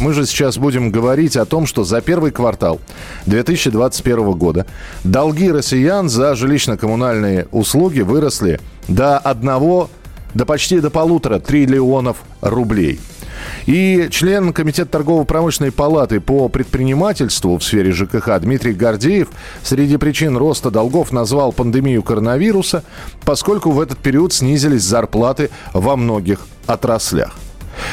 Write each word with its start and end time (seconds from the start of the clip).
Мы 0.00 0.14
же 0.14 0.24
сейчас 0.24 0.56
будем 0.56 0.90
говорить 0.90 1.36
о 1.36 1.44
том, 1.44 1.66
что 1.66 1.84
за 1.84 2.00
первый 2.00 2.30
квартал 2.30 2.80
2021 3.26 4.32
года 4.32 4.64
долги 5.04 5.52
россиян 5.52 6.08
за 6.08 6.32
жилищно-коммунальные 6.32 7.48
услуги 7.52 8.00
выросли 8.00 8.60
до 8.88 9.18
одного, 9.18 9.90
до 10.32 10.46
почти 10.46 10.80
до 10.80 10.88
полутора 10.88 11.38
триллионов 11.38 12.16
рублей. 12.40 12.98
И 13.66 14.08
член 14.10 14.54
Комитета 14.54 14.90
торгово-промышленной 14.90 15.70
палаты 15.70 16.18
по 16.20 16.48
предпринимательству 16.48 17.58
в 17.58 17.62
сфере 17.62 17.92
ЖКХ 17.92 18.40
Дмитрий 18.40 18.72
Гордеев 18.72 19.28
среди 19.62 19.98
причин 19.98 20.34
роста 20.34 20.70
долгов 20.70 21.12
назвал 21.12 21.52
пандемию 21.52 22.02
коронавируса, 22.02 22.84
поскольку 23.26 23.70
в 23.70 23.78
этот 23.78 23.98
период 23.98 24.32
снизились 24.32 24.82
зарплаты 24.82 25.50
во 25.74 25.96
многих 25.96 26.46
отраслях. 26.66 27.34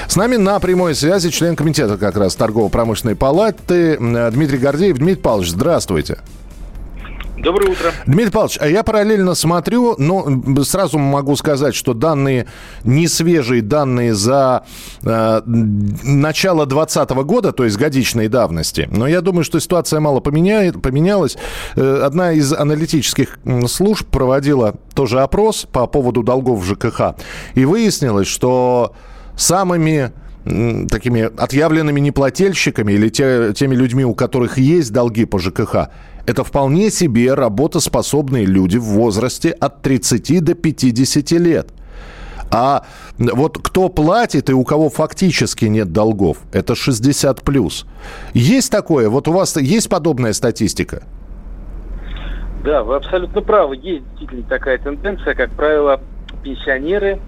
С 0.08 0.16
нами 0.16 0.36
на 0.36 0.60
прямой 0.60 0.96
связи 0.96 1.30
член 1.30 1.56
комитета 1.56 1.98
как 1.98 2.18
раз 2.18 2.36
торгово-промышленной 2.36 3.16
палаты 3.16 3.98
Дмитрий 3.98 4.58
Гордеев. 4.58 4.98
Дмитрий 4.98 5.22
Павлович, 5.22 5.52
здравствуйте. 5.52 6.20
Доброе 7.38 7.72
утро. 7.72 7.92
Дмитрий 8.08 8.32
Павлович, 8.32 8.58
а 8.60 8.68
я 8.68 8.84
параллельно 8.84 9.36
смотрю, 9.36 9.96
но 9.98 10.26
сразу 10.64 10.98
могу 10.98 11.36
сказать, 11.36 11.76
что 11.76 11.94
данные, 11.94 12.48
не 12.84 13.08
свежие 13.08 13.62
данные 13.62 14.16
за 14.16 14.66
э, 15.04 15.42
начало 15.46 16.66
2020 16.66 17.10
года, 17.26 17.52
то 17.52 17.64
есть 17.64 17.78
годичной 17.78 18.28
давности, 18.28 18.90
но 18.92 19.08
я 19.08 19.22
думаю, 19.22 19.44
что 19.44 19.60
ситуация 19.60 20.00
мало 20.00 20.20
поменяет, 20.20 20.82
поменялась. 20.82 21.38
Э, 21.76 22.02
одна 22.04 22.32
из 22.32 22.54
аналитических 22.54 23.38
служб 23.68 24.08
проводила 24.08 24.76
тоже 24.96 25.22
опрос 25.22 25.68
по 25.72 25.86
поводу 25.86 26.24
долгов 26.24 26.60
в 26.60 26.66
ЖКХ, 26.66 27.16
и 27.54 27.66
выяснилось, 27.66 28.28
что 28.28 28.96
самыми 29.38 30.12
такими 30.90 31.22
отъявленными 31.22 32.00
неплательщиками 32.00 32.94
или 32.94 33.10
те, 33.10 33.54
теми 33.54 33.76
людьми, 33.76 34.06
у 34.06 34.14
которых 34.14 34.58
есть 34.58 34.94
долги 34.94 35.26
по 35.26 35.40
ЖКХ, 35.40 35.90
это 36.26 36.44
вполне 36.44 36.90
себе 36.90 37.34
работоспособные 37.34 38.46
люди 38.46 38.78
в 38.78 38.84
возрасте 38.84 39.52
от 39.52 39.82
30 39.82 40.44
до 40.44 40.56
50 40.56 41.32
лет. 41.32 41.70
А 42.50 42.86
вот 43.18 43.58
кто 43.58 43.90
платит 43.90 44.50
и 44.50 44.54
у 44.54 44.64
кого 44.64 44.90
фактически 44.90 45.66
нет 45.66 45.92
долгов, 45.92 46.38
это 46.54 46.76
60 46.76 47.42
плюс. 47.42 47.86
Есть 48.34 48.72
такое? 48.72 49.10
Вот 49.10 49.28
у 49.28 49.34
вас 49.34 49.58
есть 49.58 49.90
подобная 49.90 50.34
статистика? 50.34 51.04
Да, 52.64 52.84
вы 52.84 52.96
абсолютно 52.96 53.42
правы. 53.42 53.76
Есть 53.78 54.06
действительно 54.12 54.44
такая 54.44 54.78
тенденция. 54.78 55.36
Как 55.36 55.52
правило, 55.52 56.00
пенсионеры 56.44 57.20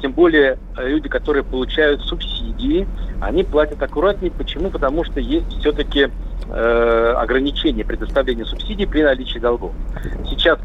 тем 0.00 0.12
более 0.12 0.58
э, 0.76 0.88
люди, 0.88 1.08
которые 1.08 1.44
получают 1.44 2.02
субсидии, 2.02 2.86
они 3.20 3.44
платят 3.44 3.82
аккуратнее. 3.82 4.30
Почему? 4.30 4.70
Потому 4.70 5.04
что 5.04 5.20
есть 5.20 5.48
все-таки 5.58 6.08
э, 6.48 7.14
ограничения 7.16 7.84
предоставления 7.84 8.44
субсидий 8.46 8.86
при 8.86 9.02
наличии 9.02 9.38
долгов. 9.38 9.72
Сейчас 10.28 10.58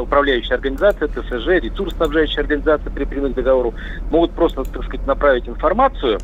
управляющая 0.00 0.54
организация, 0.54 1.08
ТСЖ, 1.08 1.62
ресурсоснабжающая 1.62 2.40
организация 2.42 2.90
при 2.90 3.04
прямых 3.04 3.34
договору 3.34 3.74
могут 4.10 4.30
просто, 4.30 4.64
так 4.64 4.84
сказать, 4.84 5.06
направить 5.06 5.48
информацию 5.48 6.18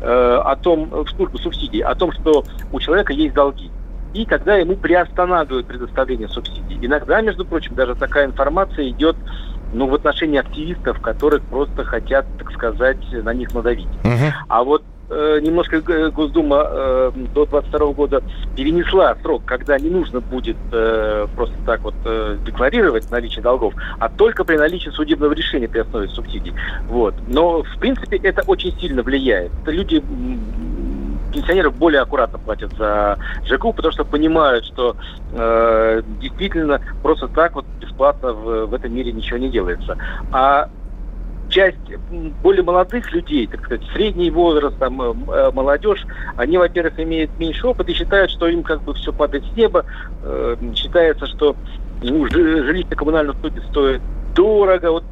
э, 0.00 0.40
о 0.44 0.56
том, 0.56 0.90
в 0.90 1.08
службу 1.10 1.38
субсидий, 1.38 1.80
о 1.80 1.94
том, 1.94 2.12
что 2.12 2.44
у 2.72 2.80
человека 2.80 3.12
есть 3.12 3.34
долги. 3.34 3.70
И 4.14 4.24
тогда 4.24 4.56
ему 4.56 4.74
приостанавливают 4.74 5.66
предоставление 5.66 6.28
субсидий. 6.28 6.78
Иногда, 6.80 7.20
между 7.20 7.44
прочим, 7.44 7.74
даже 7.74 7.94
такая 7.94 8.26
информация 8.26 8.88
идет 8.88 9.16
ну, 9.72 9.86
в 9.86 9.94
отношении 9.94 10.38
активистов, 10.38 11.00
которые 11.00 11.40
просто 11.40 11.84
хотят, 11.84 12.26
так 12.38 12.52
сказать, 12.52 12.98
на 13.12 13.34
них 13.34 13.52
надавить. 13.54 13.88
Uh-huh. 14.04 14.32
А 14.48 14.64
вот 14.64 14.82
э, 15.10 15.40
немножко 15.42 15.80
Госдума 16.10 16.66
э, 16.68 17.12
до 17.34 17.46
22 17.46 17.92
года 17.92 18.22
перенесла 18.56 19.16
срок, 19.22 19.42
когда 19.44 19.78
не 19.78 19.90
нужно 19.90 20.20
будет 20.20 20.56
э, 20.72 21.26
просто 21.34 21.56
так 21.66 21.80
вот 21.80 21.94
э, 22.04 22.36
декларировать 22.44 23.10
наличие 23.10 23.42
долгов, 23.42 23.74
а 23.98 24.08
только 24.08 24.44
при 24.44 24.56
наличии 24.56 24.90
судебного 24.90 25.32
решения 25.32 25.68
при 25.68 25.80
основе 25.80 26.08
субсидий. 26.08 26.52
Вот. 26.88 27.14
Но, 27.26 27.62
в 27.62 27.78
принципе, 27.78 28.16
это 28.18 28.42
очень 28.46 28.78
сильно 28.78 29.02
влияет. 29.02 29.52
Люди 29.66 30.02
пенсионеры 31.32 31.70
более 31.70 32.02
аккуратно 32.02 32.38
платят 32.38 32.72
за 32.76 33.18
ЖКУ, 33.44 33.72
потому 33.72 33.92
что 33.92 34.04
понимают, 34.04 34.64
что 34.64 34.96
э, 35.32 36.02
действительно 36.20 36.80
просто 37.02 37.28
так 37.28 37.54
вот 37.54 37.64
бесплатно 37.80 38.32
в, 38.32 38.66
в 38.66 38.74
этом 38.74 38.94
мире 38.94 39.12
ничего 39.12 39.38
не 39.38 39.50
делается. 39.50 39.96
А 40.32 40.68
часть 41.48 41.78
более 42.42 42.62
молодых 42.62 43.10
людей, 43.12 43.46
так 43.46 43.64
сказать, 43.64 43.82
средний 43.94 44.30
возраст, 44.30 44.76
там, 44.78 45.00
э, 45.00 45.14
э, 45.32 45.50
молодежь, 45.52 46.04
они, 46.36 46.58
во-первых, 46.58 46.98
имеют 47.00 47.30
меньше 47.38 47.66
опыта 47.66 47.90
и 47.90 47.94
считают, 47.94 48.30
что 48.30 48.48
им 48.48 48.62
как 48.62 48.82
бы 48.82 48.94
все 48.94 49.12
падает 49.12 49.44
с 49.52 49.56
неба. 49.56 49.84
Э, 50.22 50.56
считается, 50.74 51.26
что 51.26 51.56
ну, 52.02 52.26
жилищно-коммунальные 52.26 53.32
услуги 53.32 53.60
стоят 53.70 54.02
дорого. 54.38 54.92
Вот 54.92 55.04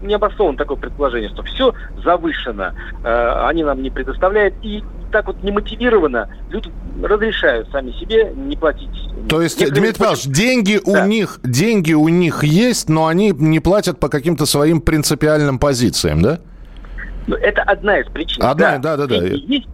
необоснованно 0.00 0.56
такое 0.56 0.78
предположение, 0.78 1.28
что 1.28 1.42
все 1.42 1.74
завышено, 2.02 2.74
э, 3.04 3.44
они 3.46 3.62
нам 3.62 3.82
не 3.82 3.90
предоставляют. 3.90 4.54
И 4.62 4.82
так 5.12 5.26
вот 5.26 5.42
немотивированно 5.42 6.28
люди 6.48 6.72
разрешают 7.02 7.68
сами 7.70 7.92
себе 7.92 8.32
не 8.34 8.56
платить. 8.56 8.88
То 9.28 9.42
есть, 9.42 9.60
Некоторые 9.60 9.82
Дмитрий 9.82 10.04
Павлович, 10.04 10.24
деньги 10.24 10.80
да. 10.84 11.04
у 11.04 11.06
них, 11.06 11.40
деньги 11.42 11.92
у 11.92 12.08
них 12.08 12.42
есть, 12.42 12.88
но 12.88 13.06
они 13.06 13.34
не 13.36 13.60
платят 13.60 14.00
по 14.00 14.08
каким-то 14.08 14.46
своим 14.46 14.80
принципиальным 14.80 15.58
позициям, 15.58 16.22
да? 16.22 16.40
Ну, 17.26 17.36
это 17.36 17.62
одна 17.62 17.98
из 17.98 18.06
причин. 18.06 18.42
Одна, 18.42 18.78
да, 18.78 18.96
да, 18.96 19.06
да. 19.06 19.20
да. 19.20 19.26
Есть 19.26 19.68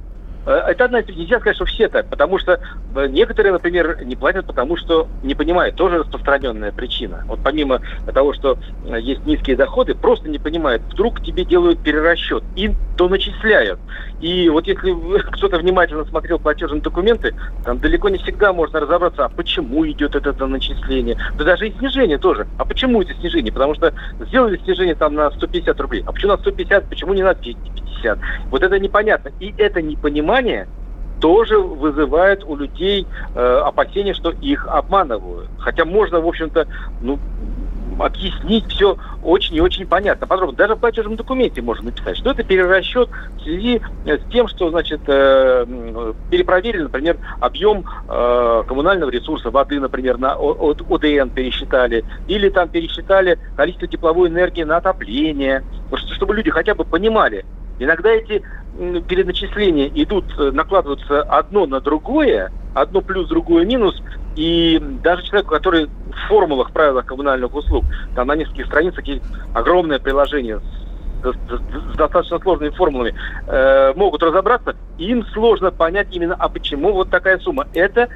это 0.50 0.84
одна 0.84 1.00
из 1.00 1.16
нельзя 1.16 1.40
сказать, 1.40 1.56
что 1.56 1.64
все 1.64 1.88
так, 1.88 2.08
потому 2.08 2.38
что 2.38 2.60
э, 2.94 3.06
некоторые, 3.08 3.52
например, 3.52 4.04
не 4.04 4.16
платят, 4.16 4.46
потому 4.46 4.76
что 4.76 5.08
не 5.22 5.34
понимают, 5.34 5.76
тоже 5.76 5.98
распространенная 5.98 6.72
причина. 6.72 7.24
Вот 7.26 7.40
помимо 7.42 7.80
того, 8.12 8.32
что 8.32 8.58
э, 8.86 9.00
есть 9.00 9.26
низкие 9.26 9.56
доходы, 9.56 9.94
просто 9.94 10.28
не 10.28 10.38
понимают, 10.38 10.82
вдруг 10.92 11.22
тебе 11.22 11.44
делают 11.44 11.80
перерасчет, 11.80 12.44
и 12.54 12.70
то 12.96 13.08
начисляют. 13.08 13.78
И 14.20 14.48
вот 14.48 14.66
если 14.66 14.94
кто-то 15.32 15.58
внимательно 15.58 16.04
смотрел 16.04 16.38
платежные 16.38 16.80
документы, 16.80 17.34
там 17.64 17.78
далеко 17.78 18.08
не 18.08 18.18
всегда 18.18 18.52
можно 18.52 18.80
разобраться, 18.80 19.24
а 19.24 19.28
почему 19.28 19.86
идет 19.86 20.14
это 20.14 20.46
начисление. 20.46 21.18
Да 21.36 21.44
даже 21.44 21.68
и 21.68 21.78
снижение 21.78 22.18
тоже. 22.18 22.46
А 22.58 22.64
почему 22.64 23.02
это 23.02 23.14
снижение? 23.14 23.52
Потому 23.52 23.74
что 23.74 23.92
сделали 24.20 24.58
снижение 24.58 24.94
там 24.94 25.14
на 25.14 25.30
150 25.30 25.80
рублей. 25.80 26.04
А 26.06 26.12
почему 26.12 26.32
на 26.32 26.38
150, 26.38 26.88
почему 26.88 27.14
не 27.14 27.22
на 27.22 27.34
50? 27.34 28.18
Вот 28.50 28.62
это 28.62 28.78
непонятно. 28.78 29.32
И 29.40 29.54
это 29.58 29.82
непонимание 30.36 30.66
тоже 31.20 31.58
вызывает 31.58 32.44
у 32.44 32.56
людей 32.56 33.06
э, 33.34 33.60
опасения, 33.64 34.12
что 34.12 34.30
их 34.30 34.66
обманывают. 34.69 35.48
Хотя 35.58 35.86
можно, 35.86 36.20
в 36.20 36.28
общем-то, 36.28 36.69
ну, 37.00 37.19
объяснить 37.98 38.66
все 38.66 38.98
очень 39.25 39.56
и 39.56 39.60
очень 39.62 39.86
понятно, 39.86 40.26
подробно. 40.26 40.54
Даже 40.54 40.75
в 40.75 40.78
платежном 40.78 41.16
документе 41.16 41.62
можно 41.62 41.86
написать, 41.86 42.19
что 42.19 42.32
это 42.32 42.42
перерасчет 42.42 43.08
в 43.38 43.42
связи 43.42 43.80
с 44.04 44.30
тем, 44.30 44.46
что, 44.48 44.69
значит, 44.69 45.00
э, 45.06 45.64
перепроверили, 46.30 46.82
например, 46.82 47.16
объем 47.41 47.86
э, 48.10 48.62
коммунального 48.69 49.08
ресурса, 49.08 49.50
воды, 49.50 49.80
например, 49.80 50.19
на 50.19 50.34
ОДН 50.34 51.30
пересчитали, 51.34 52.04
или 52.28 52.50
там 52.50 52.69
пересчитали 52.69 53.38
количество 53.56 53.88
тепловой 53.88 54.28
энергии 54.28 54.64
на 54.64 54.76
отопление, 54.76 55.64
чтобы 56.12 56.34
люди 56.34 56.50
хотя 56.50 56.75
бы 56.75 56.84
понимали, 56.84 57.46
Иногда 57.78 58.11
эти 58.11 58.43
переначисления 59.08 59.90
идут, 59.94 60.25
э, 60.38 60.50
накладываются 60.50 61.23
одно 61.23 61.67
на 61.67 61.81
другое, 61.81 62.52
одно 62.75 63.00
плюс, 63.00 63.28
другое 63.28 63.64
минус, 63.64 64.02
и 64.34 64.78
даже 65.02 65.25
человек, 65.25 65.49
который 65.49 65.87
в 65.87 66.28
формулах, 66.28 66.73
правилах 66.73 67.06
коммунальных 67.06 67.55
услуг, 67.55 67.84
там 68.14 68.28
на 68.28 68.37
нескольких 68.37 68.67
страницах 68.67 69.05
есть 69.06 69.23
огромное 69.55 69.99
приложение 69.99 70.61
с, 70.61 71.96
достаточно 71.96 72.38
сложными 72.38 72.70
формулами, 72.70 73.14
э, 73.46 73.94
могут 73.96 74.23
разобраться, 74.23 74.76
им 74.99 75.25
сложно 75.32 75.70
понять 75.70 76.08
именно, 76.14 76.37
а 76.38 76.49
почему 76.49 76.93
вот 76.93 77.11
такая 77.11 77.38
сумма. 77.38 77.67
Это 77.73 78.08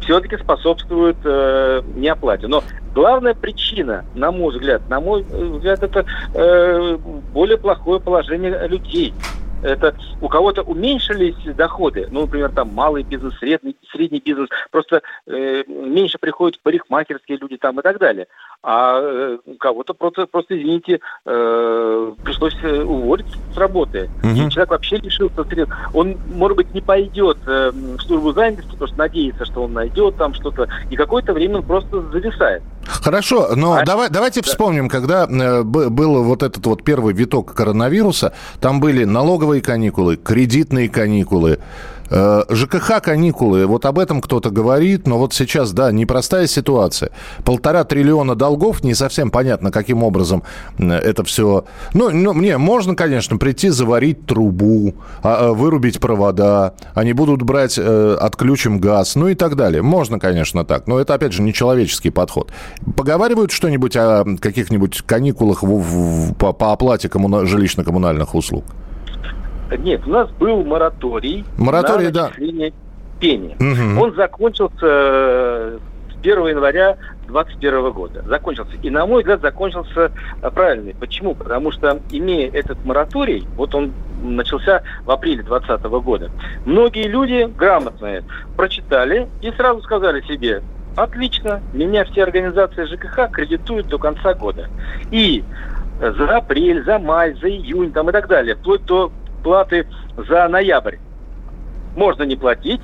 все-таки 0.00 0.36
способствует 0.36 1.16
э, 1.24 1.82
неоплате. 1.94 2.46
Но 2.46 2.62
главная 2.94 3.34
причина, 3.34 4.04
на 4.14 4.30
мой 4.30 4.54
взгляд, 4.54 4.88
на 4.88 5.00
мой 5.00 5.22
взгляд, 5.22 5.82
это 5.82 6.06
э, 6.34 6.96
более 7.32 7.58
плохое 7.58 8.00
положение 8.00 8.66
людей. 8.68 9.12
Это 9.62 9.96
у 10.20 10.28
кого-то 10.28 10.62
уменьшились 10.62 11.36
доходы, 11.56 12.06
ну, 12.10 12.22
например, 12.22 12.50
там 12.50 12.68
малый 12.74 13.02
бизнес, 13.02 13.34
средний, 13.38 13.74
средний 13.90 14.20
бизнес, 14.20 14.50
просто 14.70 15.00
э, 15.26 15.64
меньше 15.66 16.18
приходят 16.18 16.60
парикмахерские 16.60 17.38
люди 17.38 17.56
там 17.56 17.80
и 17.80 17.82
так 17.82 17.98
далее. 17.98 18.26
А 18.66 18.98
э, 18.98 19.38
кого-то 19.60 19.92
просто, 19.92 20.26
просто 20.26 20.58
извините, 20.58 20.98
э, 21.26 22.12
пришлось 22.24 22.56
э, 22.62 22.82
уволить 22.82 23.26
с 23.52 23.58
работы. 23.58 24.08
Угу. 24.22 24.30
И 24.30 24.50
человек 24.50 24.70
вообще 24.70 24.96
лишился 24.96 25.44
средств. 25.44 25.76
Он, 25.92 26.16
может 26.34 26.56
быть, 26.56 26.72
не 26.72 26.80
пойдет 26.80 27.36
э, 27.46 27.72
в 27.72 28.00
службу 28.00 28.32
занятости, 28.32 28.70
потому 28.70 28.88
что 28.88 28.96
надеется, 28.96 29.44
что 29.44 29.64
он 29.64 29.74
найдет 29.74 30.16
там 30.16 30.32
что-то, 30.32 30.66
и 30.88 30.96
какое-то 30.96 31.34
время 31.34 31.58
он 31.58 31.64
просто 31.64 32.00
зависает. 32.10 32.62
Хорошо, 32.86 33.54
но 33.54 33.74
а... 33.74 33.84
давай, 33.84 34.08
давайте 34.08 34.40
да. 34.40 34.46
вспомним, 34.46 34.88
когда 34.88 35.24
э, 35.24 35.62
был 35.62 36.24
вот 36.24 36.42
этот 36.42 36.64
вот 36.64 36.82
первый 36.82 37.12
виток 37.12 37.52
коронавируса, 37.52 38.32
там 38.62 38.80
были 38.80 39.04
налоговые 39.04 39.60
каникулы, 39.60 40.16
кредитные 40.16 40.88
каникулы, 40.88 41.58
ЖКХ 42.14 43.02
каникулы, 43.02 43.66
вот 43.66 43.84
об 43.86 43.98
этом 43.98 44.20
кто-то 44.20 44.50
говорит, 44.50 45.06
но 45.06 45.18
вот 45.18 45.34
сейчас, 45.34 45.72
да, 45.72 45.90
непростая 45.90 46.46
ситуация. 46.46 47.10
Полтора 47.44 47.84
триллиона 47.84 48.34
долгов, 48.34 48.84
не 48.84 48.94
совсем 48.94 49.30
понятно, 49.30 49.72
каким 49.72 50.02
образом 50.02 50.44
это 50.78 51.24
все... 51.24 51.64
Ну, 51.92 52.10
ну 52.10 52.32
мне 52.32 52.56
можно, 52.58 52.94
конечно, 52.94 53.36
прийти, 53.36 53.70
заварить 53.70 54.26
трубу, 54.26 54.94
а, 55.22 55.48
а, 55.48 55.52
вырубить 55.52 56.00
провода, 56.00 56.74
они 56.94 57.12
будут 57.12 57.42
брать, 57.42 57.78
э, 57.78 58.16
отключим 58.20 58.78
газ, 58.78 59.16
ну 59.16 59.28
и 59.28 59.34
так 59.34 59.56
далее. 59.56 59.82
Можно, 59.82 60.20
конечно, 60.20 60.64
так, 60.64 60.86
но 60.86 61.00
это, 61.00 61.14
опять 61.14 61.32
же, 61.32 61.42
не 61.42 61.52
человеческий 61.52 62.10
подход. 62.10 62.52
Поговаривают 62.96 63.50
что-нибудь 63.50 63.96
о 63.96 64.24
каких-нибудь 64.40 65.02
каникулах 65.02 65.62
в, 65.62 65.78
в, 65.78 66.34
по, 66.34 66.52
по 66.52 66.72
оплате 66.72 67.08
коммуна... 67.08 67.44
жилищно-коммунальных 67.44 68.34
услуг? 68.34 68.64
Нет, 69.78 70.06
у 70.06 70.10
нас 70.10 70.30
был 70.32 70.64
мораторий, 70.64 71.44
мораторий 71.58 72.06
на 72.06 72.12
да. 72.12 72.30
пени. 73.20 73.56
Угу. 73.58 74.02
Он 74.02 74.14
закончился 74.14 74.76
э, 74.82 75.78
с 76.12 76.20
1 76.20 76.46
января 76.46 76.96
2021 77.26 77.92
года. 77.92 78.22
Закончился. 78.26 78.76
И, 78.82 78.90
на 78.90 79.06
мой 79.06 79.22
взгляд, 79.22 79.40
закончился 79.40 80.12
э, 80.42 80.50
правильный. 80.50 80.94
Почему? 80.94 81.34
Потому 81.34 81.72
что, 81.72 82.00
имея 82.10 82.50
этот 82.50 82.84
мораторий, 82.84 83.46
вот 83.56 83.74
он 83.74 83.92
начался 84.22 84.82
в 85.04 85.10
апреле 85.10 85.42
2020 85.42 85.86
года, 86.04 86.30
многие 86.64 87.08
люди 87.08 87.50
грамотные 87.56 88.24
прочитали 88.56 89.28
и 89.42 89.50
сразу 89.52 89.82
сказали 89.82 90.22
себе, 90.22 90.62
отлично, 90.96 91.62
меня 91.72 92.04
все 92.04 92.22
организации 92.22 92.84
ЖКХ 92.84 93.30
кредитуют 93.32 93.88
до 93.88 93.98
конца 93.98 94.34
года. 94.34 94.68
И 95.10 95.44
за 96.00 96.36
апрель, 96.36 96.82
за 96.84 96.98
май, 96.98 97.34
за 97.34 97.48
июнь 97.48 97.92
там 97.92 98.10
и 98.10 98.12
так 98.12 98.28
далее, 98.28 98.56
вплоть 98.56 98.84
до 98.84 99.12
платы 99.44 99.86
за 100.16 100.48
ноябрь. 100.48 100.96
Можно 101.94 102.24
не 102.24 102.34
платить, 102.34 102.80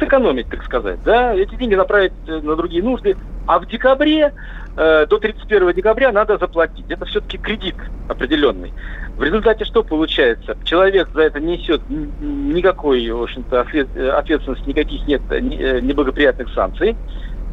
сэкономить, 0.00 0.48
так 0.48 0.64
сказать, 0.64 1.00
да, 1.04 1.34
эти 1.34 1.54
деньги 1.54 1.76
направить 1.76 2.12
э, 2.26 2.40
на 2.40 2.56
другие 2.56 2.82
нужды, 2.82 3.16
а 3.46 3.58
в 3.60 3.66
декабре, 3.66 4.32
э, 4.76 5.06
до 5.06 5.18
31 5.18 5.72
декабря 5.74 6.10
надо 6.10 6.38
заплатить. 6.38 6.86
Это 6.88 7.04
все-таки 7.04 7.38
кредит 7.38 7.76
определенный. 8.08 8.72
В 9.16 9.22
результате 9.22 9.64
что 9.64 9.82
получается? 9.82 10.56
Человек 10.64 11.10
за 11.12 11.22
это 11.22 11.40
несет 11.40 11.82
никакой, 11.88 13.08
в 13.10 13.22
общем-то, 13.22 13.66
э, 13.72 14.08
ответственности, 14.08 14.68
никаких 14.68 15.06
нет 15.06 15.20
э, 15.30 15.40
неблагоприятных 15.40 16.52
санкций. 16.54 16.96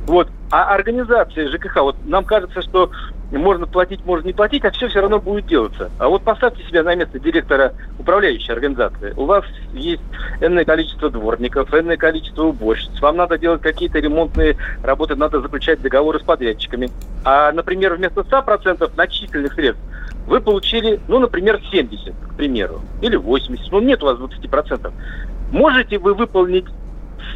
Вот. 0.08 0.30
А 0.50 0.74
организации 0.74 1.48
ЖКХ, 1.48 1.82
вот 1.82 1.96
нам 2.06 2.24
кажется, 2.24 2.62
что 2.62 2.90
можно 3.32 3.66
платить, 3.66 4.06
можно 4.06 4.28
не 4.28 4.34
платить, 4.34 4.64
а 4.64 4.72
все 4.72 4.88
все 4.88 5.02
равно 5.02 5.20
будет 5.20 5.48
делаться. 5.48 5.92
А 6.00 6.08
вот 6.08 6.22
поставьте 6.24 6.64
себя 6.64 6.84
на 6.84 6.96
место 6.96 7.20
директора 7.20 7.74
управляющей 8.00 8.54
организации. 8.54 9.14
У 9.18 9.26
вас 9.26 9.44
есть 9.74 10.02
энное 10.40 10.64
количество 10.64 11.10
дворников, 11.10 11.74
энное 11.74 11.98
количество 11.98 12.44
уборщиц. 12.44 13.02
Вам 13.02 13.18
надо 13.18 13.38
делать 13.38 13.62
какие-то 13.62 14.00
ремонтные 14.00 14.56
работы, 14.82 15.16
надо 15.16 15.42
заключать 15.42 15.82
договоры 15.82 16.20
с 16.20 16.24
подрядчиками. 16.24 16.90
А, 17.26 17.52
например, 17.52 17.96
вместо 17.96 18.22
100% 18.22 18.92
начисленных 18.96 19.54
средств 19.54 19.84
вы 20.28 20.40
получили, 20.40 21.00
ну, 21.08 21.20
например, 21.20 21.60
70, 21.70 22.14
к 22.14 22.36
примеру, 22.36 22.82
или 23.02 23.16
80, 23.18 23.72
ну, 23.72 23.82
нет 23.82 24.04
у 24.04 24.06
вас 24.06 24.18
20%. 24.18 24.92
Можете 25.52 25.98
вы 25.98 26.14
выполнить 26.14 26.66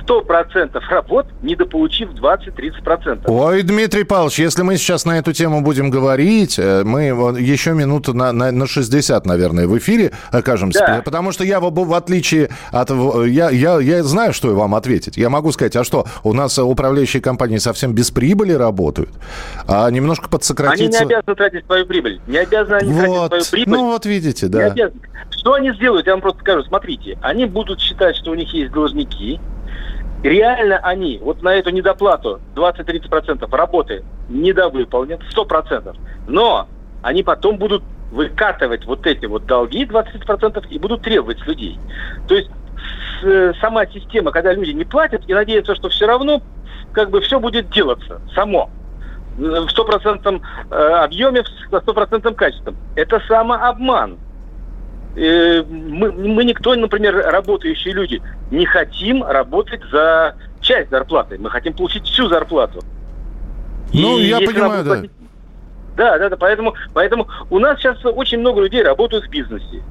100% 0.05 0.79
работ, 0.89 1.27
недополучив 1.41 2.09
20-30%. 2.09 3.23
Ой, 3.25 3.63
Дмитрий 3.63 4.03
Павлович, 4.03 4.39
если 4.39 4.63
мы 4.63 4.77
сейчас 4.77 5.05
на 5.05 5.17
эту 5.17 5.33
тему 5.33 5.61
будем 5.61 5.89
говорить, 5.89 6.57
э, 6.57 6.83
мы 6.83 7.03
еще 7.39 7.73
минуту 7.73 8.13
на, 8.13 8.31
на, 8.31 8.51
на 8.51 8.67
60, 8.67 9.25
наверное, 9.25 9.67
в 9.67 9.77
эфире 9.77 10.11
окажемся. 10.31 10.85
Да. 10.87 11.01
Потому 11.03 11.31
что 11.31 11.43
я, 11.43 11.59
в, 11.59 11.71
в 11.71 11.93
отличие 11.93 12.49
от... 12.71 12.89
Я, 12.89 13.49
я, 13.49 13.79
я 13.79 14.03
знаю, 14.03 14.33
что 14.33 14.53
вам 14.53 14.75
ответить. 14.75 15.17
Я 15.17 15.29
могу 15.29 15.51
сказать, 15.51 15.75
а 15.75 15.83
что, 15.83 16.05
у 16.23 16.33
нас 16.33 16.57
управляющие 16.57 17.21
компании 17.21 17.57
совсем 17.57 17.93
без 17.93 18.11
прибыли 18.11 18.53
работают, 18.53 19.09
а 19.67 19.89
немножко 19.89 20.29
подсократиться... 20.29 20.99
Они 20.99 21.09
не 21.09 21.15
обязаны 21.15 21.35
тратить 21.35 21.65
свою 21.65 21.85
прибыль. 21.85 22.21
Не 22.27 22.37
обязаны 22.37 22.75
они 22.75 22.93
вот. 22.93 23.29
тратить 23.29 23.47
свою 23.47 23.65
прибыль. 23.65 23.79
Ну 23.79 23.91
вот 23.91 24.05
видите, 24.05 24.47
да. 24.47 24.73
Что 25.31 25.53
они 25.53 25.73
сделают? 25.73 26.05
Я 26.07 26.13
вам 26.13 26.21
просто 26.21 26.41
скажу. 26.41 26.63
Смотрите, 26.63 27.17
они 27.21 27.45
будут 27.45 27.79
считать, 27.79 28.15
что 28.17 28.31
у 28.31 28.35
них 28.35 28.53
есть 28.53 28.71
должники, 28.71 29.39
реально 30.23 30.77
они 30.77 31.19
вот 31.21 31.41
на 31.41 31.53
эту 31.55 31.71
недоплату 31.71 32.39
20-30% 32.55 33.55
работы 33.55 34.03
недовыполнят, 34.29 35.21
100%. 35.35 35.95
Но 36.27 36.67
они 37.01 37.23
потом 37.23 37.57
будут 37.57 37.83
выкатывать 38.11 38.85
вот 38.85 39.05
эти 39.07 39.25
вот 39.25 39.45
долги 39.45 39.85
20% 39.85 40.67
и 40.69 40.79
будут 40.79 41.01
требовать 41.01 41.45
людей. 41.47 41.79
То 42.27 42.35
есть 42.35 42.49
с, 43.21 43.53
сама 43.59 43.85
система, 43.87 44.31
когда 44.31 44.53
люди 44.53 44.71
не 44.71 44.83
платят 44.83 45.23
и 45.27 45.33
надеются, 45.33 45.75
что 45.75 45.89
все 45.89 46.05
равно 46.05 46.41
как 46.91 47.09
бы 47.09 47.21
все 47.21 47.39
будет 47.39 47.69
делаться 47.69 48.21
само 48.35 48.69
в 49.37 49.69
стопроцентном 49.69 50.41
э, 50.69 50.75
объеме, 50.75 51.43
с 51.43 51.81
стопроцентным 51.81 52.35
качеством. 52.35 52.75
Это 52.95 53.21
самообман. 53.27 54.17
Э, 55.15 55.63
мы, 55.63 56.11
мы 56.11 56.43
никто, 56.45 56.75
например, 56.75 57.15
работающие 57.15 57.93
люди, 57.93 58.21
не 58.49 58.65
хотим 58.65 59.23
работать 59.23 59.81
за 59.91 60.35
часть 60.61 60.89
зарплаты. 60.89 61.37
Мы 61.37 61.49
хотим 61.49 61.73
получить 61.73 62.05
всю 62.05 62.27
зарплату. 62.29 62.81
Ну, 63.93 64.17
И 64.17 64.23
я 64.23 64.39
понимаю, 64.39 64.85
да. 64.85 65.01
Да, 65.97 66.17
да, 66.17 66.29
да. 66.29 66.37
Поэтому, 66.37 66.73
поэтому 66.93 67.27
у 67.49 67.59
нас 67.59 67.77
сейчас 67.79 67.97
очень 68.05 68.39
много 68.39 68.61
людей 68.61 68.81
работают 68.81 69.25
в 69.25 69.29
бизнесе. 69.29 69.83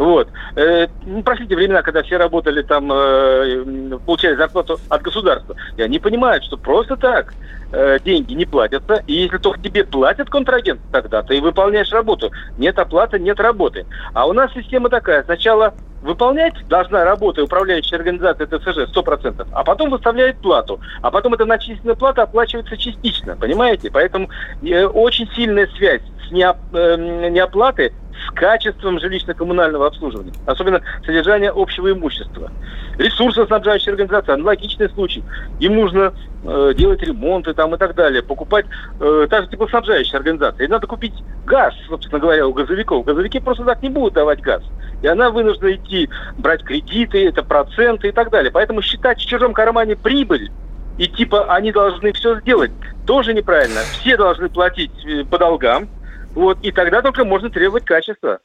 Вот. 0.00 0.28
Э, 0.56 0.86
ну, 1.04 1.22
времена, 1.22 1.82
когда 1.82 2.02
все 2.02 2.16
работали 2.16 2.62
там, 2.62 2.90
э, 2.90 3.98
получали 4.06 4.34
зарплату 4.34 4.80
от 4.88 5.02
государства. 5.02 5.54
И 5.76 5.82
они 5.82 5.98
понимают, 5.98 6.42
что 6.44 6.56
просто 6.56 6.96
так 6.96 7.34
э, 7.70 7.98
деньги 8.02 8.32
не 8.32 8.46
платятся. 8.46 9.04
И 9.06 9.12
если 9.12 9.36
только 9.36 9.60
тебе 9.60 9.84
платят 9.84 10.30
контрагент, 10.30 10.80
тогда 10.90 11.22
ты 11.22 11.38
выполняешь 11.42 11.92
работу. 11.92 12.32
Нет 12.56 12.78
оплаты, 12.78 13.18
нет 13.18 13.38
работы. 13.40 13.84
А 14.14 14.26
у 14.26 14.32
нас 14.32 14.50
система 14.54 14.88
такая. 14.88 15.22
Сначала 15.24 15.74
выполнять 16.02 16.54
должна 16.68 17.04
работа 17.04 17.42
управляющая 17.42 17.98
организация 17.98 18.46
ТСЖ 18.46 18.90
100%, 18.92 19.46
а 19.52 19.64
потом 19.64 19.90
выставляет 19.90 20.38
плату. 20.38 20.80
А 21.02 21.10
потом 21.10 21.34
эта 21.34 21.44
начисленная 21.44 21.94
плата 21.94 22.22
оплачивается 22.22 22.76
частично, 22.76 23.36
понимаете? 23.36 23.90
Поэтому 23.90 24.28
э, 24.62 24.84
очень 24.84 25.28
сильная 25.34 25.66
связь 25.76 26.02
с 26.26 26.30
неоп, 26.30 26.56
э, 26.72 27.28
неоплаты 27.30 27.92
с 28.26 28.30
качеством 28.34 28.98
жилищно-коммунального 28.98 29.86
обслуживания, 29.86 30.32
особенно 30.46 30.82
содержания 31.04 31.50
общего 31.50 31.90
имущества. 31.90 32.50
Ресурсоснабжающая 32.98 33.92
организация, 33.92 34.34
аналогичный 34.34 34.90
случай. 34.90 35.24
Им 35.58 35.76
нужно 35.76 36.12
э, 36.44 36.74
делать 36.76 37.02
ремонты 37.02 37.54
там 37.54 37.74
и 37.74 37.78
так 37.78 37.94
далее, 37.94 38.22
покупать, 38.22 38.66
э, 39.00 39.26
та 39.30 39.42
же 39.42 39.48
теплоснабжающая 39.48 40.18
организация. 40.18 40.66
И 40.66 40.68
надо 40.68 40.86
купить 40.86 41.14
газ, 41.46 41.74
собственно 41.88 42.18
говоря, 42.18 42.46
у 42.46 42.52
газовиков. 42.52 43.04
Газовики 43.06 43.40
просто 43.40 43.64
так 43.64 43.82
не 43.82 43.88
будут 43.88 44.14
давать 44.14 44.40
газ. 44.40 44.62
И 45.02 45.06
она 45.06 45.30
вынуждена 45.30 45.74
идти 45.74 46.08
брать 46.36 46.62
кредиты, 46.62 47.26
это 47.26 47.42
проценты 47.42 48.08
и 48.08 48.12
так 48.12 48.30
далее. 48.30 48.50
Поэтому 48.50 48.82
считать 48.82 49.18
в 49.18 49.26
чужом 49.26 49.54
кармане 49.54 49.96
прибыль 49.96 50.50
и 51.00 51.08
типа 51.08 51.54
они 51.54 51.72
должны 51.72 52.12
все 52.12 52.38
сделать, 52.40 52.70
тоже 53.06 53.32
неправильно. 53.32 53.80
Все 53.98 54.18
должны 54.18 54.50
платить 54.50 54.92
э, 55.06 55.24
по 55.24 55.38
долгам, 55.38 55.88
вот, 56.34 56.58
и 56.62 56.70
тогда 56.72 57.00
только 57.00 57.24
можно 57.24 57.48
требовать 57.48 57.86
качества. 57.86 58.40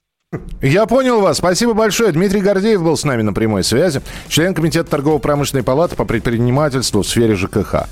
Я 0.62 0.86
понял 0.86 1.22
вас. 1.22 1.38
Спасибо 1.38 1.74
большое. 1.74 2.12
Дмитрий 2.12 2.42
Гордеев 2.42 2.82
был 2.82 2.96
с 2.98 3.04
нами 3.04 3.22
на 3.22 3.34
прямой 3.34 3.64
связи. 3.64 4.02
Член 4.30 4.54
Комитета 4.54 4.90
торгово-промышленной 4.90 5.64
палаты 5.64 5.96
по 5.96 6.06
предпринимательству 6.06 7.04
в 7.04 7.08
сфере 7.08 7.36
ЖКХ. 7.36 7.88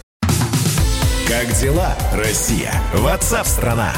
Как 1.28 1.48
дела, 1.62 1.96
Россия? 2.16 2.72
Ватсап-страна! 2.94 3.92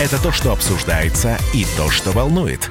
Это 0.00 0.22
то, 0.22 0.30
что 0.30 0.52
обсуждается 0.52 1.36
и 1.54 1.64
то, 1.76 1.90
что 1.90 2.10
волнует. 2.10 2.70